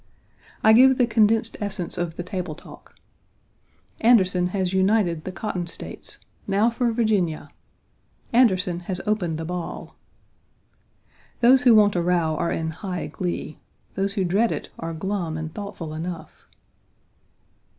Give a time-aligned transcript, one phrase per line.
[0.63, 2.95] I give the condensed essence of the table talk:
[3.99, 6.17] "Anderson has united the cotton States.
[6.47, 7.49] Now for Virginia!"
[8.33, 9.95] "Anderson has opened the ball."
[11.41, 13.59] Those who want a row are in high glee.
[13.93, 16.47] Those who dread it are glum and thoughtful enough.